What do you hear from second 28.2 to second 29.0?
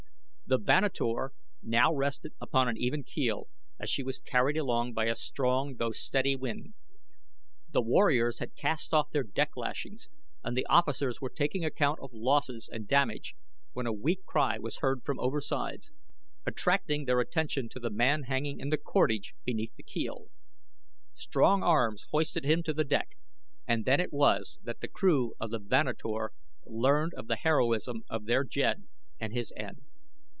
their jed